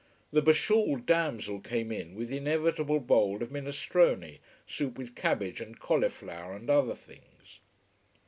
[0.31, 5.61] The be shawled damsel came in with the inevitable bowl of minestrone, soup with cabbage
[5.61, 7.59] and cauliflower and other things.